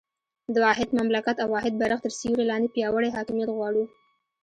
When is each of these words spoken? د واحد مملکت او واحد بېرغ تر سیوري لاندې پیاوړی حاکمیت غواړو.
د 0.53 0.55
واحد 0.65 0.89
مملکت 0.99 1.37
او 1.43 1.47
واحد 1.55 1.73
بېرغ 1.79 1.99
تر 2.05 2.11
سیوري 2.19 2.45
لاندې 2.51 2.73
پیاوړی 2.75 3.15
حاکمیت 3.17 3.49
غواړو. 3.57 3.83